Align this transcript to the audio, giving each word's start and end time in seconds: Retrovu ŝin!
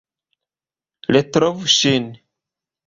Retrovu 1.17 1.71
ŝin! 1.77 2.13